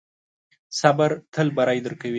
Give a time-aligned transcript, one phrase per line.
[0.79, 2.09] صبر تل بری درکوي.